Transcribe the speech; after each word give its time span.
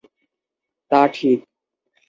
তা 0.91 1.01
ঠিক। 1.13 1.39